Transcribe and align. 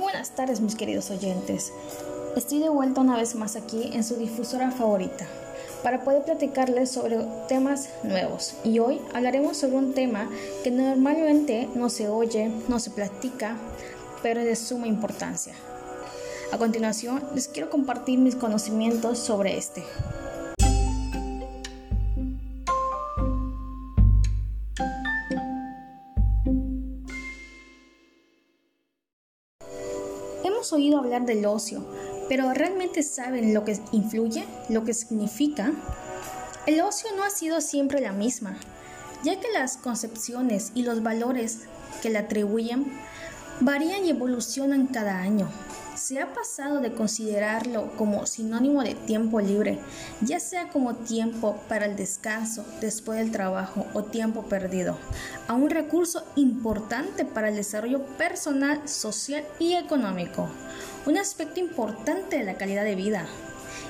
buenas 0.00 0.30
tardes 0.30 0.60
mis 0.60 0.74
queridos 0.74 1.10
oyentes. 1.10 1.72
Estoy 2.36 2.60
de 2.60 2.68
vuelta 2.68 3.00
una 3.00 3.16
vez 3.16 3.34
más 3.34 3.56
aquí 3.56 3.90
en 3.92 4.04
su 4.04 4.16
difusora 4.16 4.70
favorita 4.70 5.26
para 5.82 6.04
poder 6.04 6.24
platicarles 6.24 6.90
sobre 6.90 7.18
temas 7.48 7.88
nuevos. 8.02 8.54
Y 8.64 8.78
hoy 8.80 9.00
hablaremos 9.14 9.56
sobre 9.56 9.76
un 9.76 9.94
tema 9.94 10.28
que 10.62 10.70
normalmente 10.70 11.68
no 11.74 11.88
se 11.88 12.08
oye, 12.08 12.50
no 12.68 12.78
se 12.78 12.90
platica, 12.90 13.56
pero 14.22 14.40
es 14.40 14.46
de 14.46 14.56
suma 14.56 14.86
importancia. 14.86 15.54
A 16.52 16.58
continuación, 16.58 17.22
les 17.34 17.48
quiero 17.48 17.70
compartir 17.70 18.18
mis 18.18 18.36
conocimientos 18.36 19.18
sobre 19.18 19.56
este. 19.56 19.82
Hemos 30.42 30.72
oído 30.72 30.98
hablar 30.98 31.26
del 31.26 31.44
ocio, 31.44 31.84
pero 32.28 32.52
¿realmente 32.54 33.02
saben 33.02 33.52
lo 33.52 33.64
que 33.64 33.78
influye, 33.92 34.46
lo 34.68 34.84
que 34.84 34.94
significa? 34.94 35.72
El 36.66 36.80
ocio 36.80 37.10
no 37.16 37.24
ha 37.24 37.30
sido 37.30 37.60
siempre 37.60 38.00
la 38.00 38.12
misma, 38.12 38.58
ya 39.22 39.38
que 39.38 39.48
las 39.52 39.76
concepciones 39.76 40.72
y 40.74 40.82
los 40.82 41.02
valores 41.02 41.60
que 42.02 42.10
le 42.10 42.18
atribuyen 42.18 42.90
varían 43.60 44.06
y 44.06 44.10
evolucionan 44.10 44.86
cada 44.86 45.18
año 45.18 45.50
se 45.94 46.20
ha 46.20 46.32
pasado 46.32 46.80
de 46.80 46.92
considerarlo 46.92 47.92
como 47.96 48.26
sinónimo 48.26 48.82
de 48.82 48.94
tiempo 48.94 49.40
libre, 49.40 49.78
ya 50.20 50.40
sea 50.40 50.68
como 50.68 50.94
tiempo 50.94 51.60
para 51.68 51.86
el 51.86 51.96
descanso 51.96 52.64
después 52.80 53.18
del 53.18 53.32
trabajo 53.32 53.86
o 53.94 54.04
tiempo 54.04 54.44
perdido, 54.44 54.96
a 55.48 55.54
un 55.54 55.70
recurso 55.70 56.24
importante 56.36 57.24
para 57.24 57.48
el 57.48 57.56
desarrollo 57.56 58.02
personal, 58.16 58.88
social 58.88 59.44
y 59.58 59.74
económico, 59.74 60.48
un 61.06 61.18
aspecto 61.18 61.60
importante 61.60 62.38
de 62.38 62.44
la 62.44 62.54
calidad 62.54 62.84
de 62.84 62.94
vida. 62.94 63.26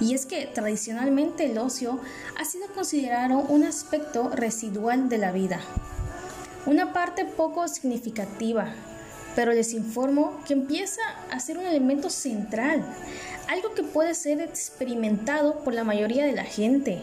Y 0.00 0.14
es 0.14 0.26
que 0.26 0.46
tradicionalmente 0.46 1.44
el 1.44 1.58
ocio 1.58 2.00
ha 2.38 2.44
sido 2.44 2.66
considerado 2.74 3.38
un 3.38 3.64
aspecto 3.64 4.28
residual 4.30 5.08
de 5.08 5.18
la 5.18 5.30
vida, 5.30 5.60
una 6.66 6.92
parte 6.92 7.24
poco 7.24 7.68
significativa 7.68 8.74
pero 9.34 9.52
les 9.52 9.72
informo 9.72 10.40
que 10.46 10.52
empieza 10.52 11.02
a 11.30 11.40
ser 11.40 11.58
un 11.58 11.66
elemento 11.66 12.10
central, 12.10 12.84
algo 13.48 13.74
que 13.74 13.82
puede 13.82 14.14
ser 14.14 14.40
experimentado 14.40 15.60
por 15.64 15.74
la 15.74 15.84
mayoría 15.84 16.24
de 16.24 16.32
la 16.32 16.44
gente, 16.44 17.02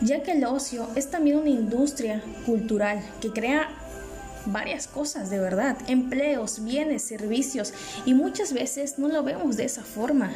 ya 0.00 0.22
que 0.22 0.32
el 0.32 0.44
ocio 0.44 0.88
es 0.94 1.10
también 1.10 1.38
una 1.38 1.50
industria 1.50 2.22
cultural 2.44 3.02
que 3.20 3.32
crea 3.32 3.68
varias 4.46 4.86
cosas 4.86 5.30
de 5.30 5.38
verdad, 5.38 5.76
empleos, 5.88 6.62
bienes, 6.62 7.02
servicios, 7.02 7.72
y 8.04 8.14
muchas 8.14 8.52
veces 8.52 8.98
no 8.98 9.08
lo 9.08 9.22
vemos 9.22 9.56
de 9.56 9.64
esa 9.64 9.82
forma 9.82 10.32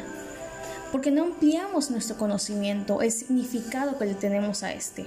porque 0.91 1.11
no 1.11 1.23
ampliamos 1.23 1.91
nuestro 1.91 2.17
conocimiento, 2.17 3.01
el 3.01 3.11
significado 3.11 3.97
que 3.97 4.05
le 4.05 4.13
tenemos 4.13 4.63
a 4.63 4.73
este. 4.73 5.05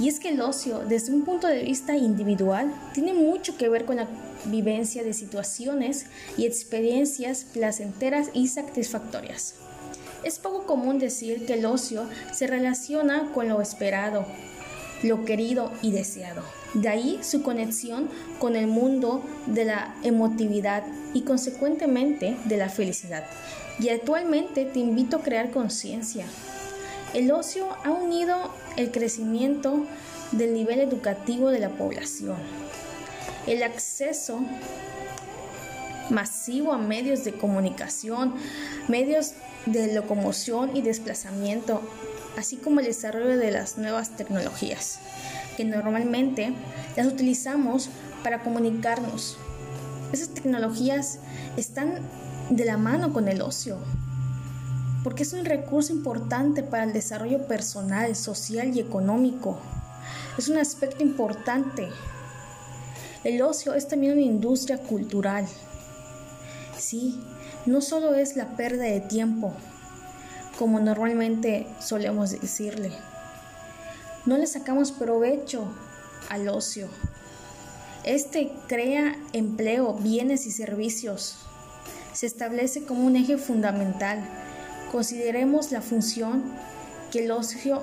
Y 0.00 0.08
es 0.08 0.18
que 0.18 0.30
el 0.30 0.40
ocio, 0.40 0.80
desde 0.80 1.12
un 1.12 1.22
punto 1.22 1.46
de 1.46 1.62
vista 1.62 1.96
individual, 1.96 2.72
tiene 2.92 3.14
mucho 3.14 3.56
que 3.56 3.68
ver 3.68 3.84
con 3.84 3.96
la 3.96 4.08
vivencia 4.46 5.04
de 5.04 5.12
situaciones 5.12 6.06
y 6.36 6.46
experiencias 6.46 7.44
placenteras 7.44 8.30
y 8.34 8.48
satisfactorias. 8.48 9.54
Es 10.24 10.38
poco 10.38 10.66
común 10.66 10.98
decir 10.98 11.46
que 11.46 11.54
el 11.54 11.66
ocio 11.66 12.06
se 12.32 12.46
relaciona 12.46 13.32
con 13.32 13.48
lo 13.48 13.60
esperado, 13.60 14.26
lo 15.02 15.24
querido 15.24 15.72
y 15.82 15.90
deseado. 15.90 16.42
De 16.74 16.88
ahí 16.88 17.18
su 17.22 17.42
conexión 17.42 18.08
con 18.38 18.56
el 18.56 18.66
mundo 18.66 19.22
de 19.46 19.64
la 19.64 19.94
emotividad 20.02 20.84
y 21.12 21.22
consecuentemente 21.22 22.36
de 22.44 22.56
la 22.56 22.68
felicidad. 22.68 23.24
Y 23.78 23.88
actualmente 23.88 24.64
te 24.64 24.78
invito 24.78 25.16
a 25.16 25.22
crear 25.22 25.50
conciencia. 25.50 26.24
El 27.14 27.30
ocio 27.30 27.66
ha 27.84 27.90
unido 27.90 28.50
el 28.76 28.90
crecimiento 28.90 29.84
del 30.32 30.54
nivel 30.54 30.80
educativo 30.80 31.50
de 31.50 31.58
la 31.58 31.68
población, 31.68 32.36
el 33.46 33.62
acceso 33.62 34.40
masivo 36.08 36.72
a 36.72 36.78
medios 36.78 37.24
de 37.24 37.32
comunicación, 37.32 38.34
medios 38.88 39.32
de 39.66 39.94
locomoción 39.94 40.76
y 40.76 40.82
desplazamiento, 40.82 41.82
así 42.36 42.56
como 42.56 42.80
el 42.80 42.86
desarrollo 42.86 43.36
de 43.36 43.50
las 43.50 43.78
nuevas 43.78 44.16
tecnologías, 44.16 44.98
que 45.56 45.64
normalmente 45.64 46.54
las 46.96 47.06
utilizamos 47.06 47.88
para 48.22 48.42
comunicarnos. 48.42 49.36
Esas 50.12 50.28
tecnologías 50.28 51.18
están 51.56 52.00
de 52.50 52.64
la 52.64 52.76
mano 52.76 53.12
con 53.12 53.28
el 53.28 53.42
ocio, 53.42 53.78
porque 55.04 55.24
es 55.24 55.32
un 55.32 55.44
recurso 55.44 55.92
importante 55.92 56.62
para 56.62 56.84
el 56.84 56.92
desarrollo 56.92 57.46
personal, 57.46 58.14
social 58.14 58.76
y 58.76 58.80
económico. 58.80 59.58
Es 60.38 60.48
un 60.48 60.58
aspecto 60.58 61.02
importante. 61.02 61.88
El 63.24 63.42
ocio 63.42 63.74
es 63.74 63.88
también 63.88 64.12
una 64.14 64.22
industria 64.22 64.78
cultural. 64.78 65.46
Sí, 66.76 67.20
no 67.66 67.80
solo 67.80 68.14
es 68.14 68.36
la 68.36 68.56
pérdida 68.56 68.84
de 68.84 69.00
tiempo, 69.00 69.54
como 70.62 70.78
normalmente 70.78 71.66
solemos 71.80 72.30
decirle. 72.30 72.92
No 74.26 74.38
le 74.38 74.46
sacamos 74.46 74.92
provecho 74.92 75.66
al 76.28 76.48
ocio. 76.48 76.86
Este 78.04 78.52
crea 78.68 79.16
empleo, 79.32 79.94
bienes 79.94 80.46
y 80.46 80.52
servicios 80.52 81.38
se 82.12 82.26
establece 82.26 82.84
como 82.84 83.04
un 83.04 83.16
eje 83.16 83.38
fundamental. 83.38 84.20
Consideremos 84.92 85.72
la 85.72 85.80
función 85.80 86.44
que 87.10 87.24
el 87.24 87.32
ocio 87.32 87.82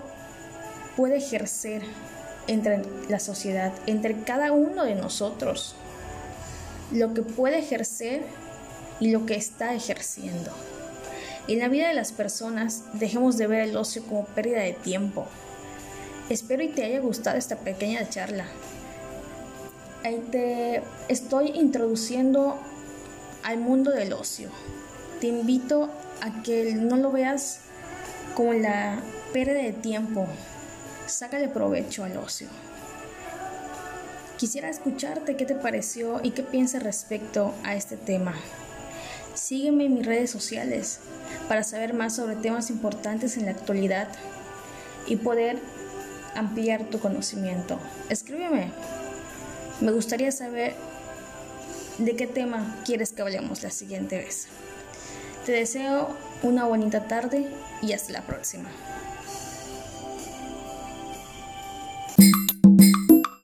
puede 0.95 1.17
ejercer 1.17 1.81
entre 2.47 2.83
la 3.09 3.19
sociedad, 3.19 3.73
entre 3.87 4.23
cada 4.23 4.53
uno 4.53 4.85
de 4.85 4.95
nosotros, 4.95 5.75
lo 6.93 7.13
que 7.13 7.23
puede 7.23 7.59
ejercer 7.59 8.23
y 9.01 9.11
lo 9.11 9.25
que 9.25 9.35
está 9.35 9.73
ejerciendo. 9.73 10.53
En 11.49 11.57
la 11.57 11.67
vida 11.67 11.87
de 11.87 11.95
las 11.95 12.11
personas 12.11 12.83
dejemos 12.93 13.35
de 13.39 13.47
ver 13.47 13.61
el 13.61 13.75
ocio 13.75 14.03
como 14.03 14.23
pérdida 14.23 14.59
de 14.59 14.73
tiempo. 14.73 15.25
Espero 16.29 16.61
y 16.61 16.67
te 16.67 16.83
haya 16.83 16.99
gustado 16.99 17.39
esta 17.39 17.55
pequeña 17.55 18.07
charla. 18.07 18.45
Te 20.31 20.83
estoy 21.07 21.47
introduciendo 21.55 22.59
al 23.41 23.57
mundo 23.57 23.89
del 23.89 24.13
ocio. 24.13 24.49
Te 25.21 25.25
invito 25.25 25.89
a 26.21 26.43
que 26.43 26.75
no 26.75 26.97
lo 26.97 27.11
veas 27.11 27.61
como 28.35 28.53
la 28.53 28.99
pérdida 29.33 29.63
de 29.63 29.73
tiempo. 29.73 30.27
Sácale 31.07 31.47
provecho 31.47 32.03
al 32.03 32.15
ocio. 32.17 32.47
Quisiera 34.37 34.69
escucharte 34.69 35.35
qué 35.35 35.47
te 35.47 35.55
pareció 35.55 36.19
y 36.21 36.29
qué 36.29 36.43
piensas 36.43 36.83
respecto 36.83 37.55
a 37.63 37.73
este 37.73 37.97
tema. 37.97 38.35
Sígueme 39.49 39.85
en 39.85 39.95
mis 39.95 40.05
redes 40.05 40.29
sociales 40.29 40.99
para 41.47 41.63
saber 41.63 41.95
más 41.95 42.15
sobre 42.15 42.35
temas 42.35 42.69
importantes 42.69 43.35
en 43.35 43.45
la 43.45 43.51
actualidad 43.51 44.07
y 45.07 45.15
poder 45.15 45.57
ampliar 46.35 46.83
tu 46.83 46.99
conocimiento. 46.99 47.79
Escríbeme. 48.09 48.71
Me 49.81 49.91
gustaría 49.91 50.31
saber 50.31 50.75
de 51.97 52.15
qué 52.15 52.27
tema 52.27 52.79
quieres 52.85 53.11
que 53.11 53.23
hablemos 53.23 53.63
la 53.63 53.71
siguiente 53.71 54.17
vez. 54.17 54.45
Te 55.47 55.53
deseo 55.53 56.15
una 56.43 56.65
bonita 56.65 57.07
tarde 57.07 57.47
y 57.81 57.93
hasta 57.93 58.13
la 58.13 58.21
próxima. 58.21 58.69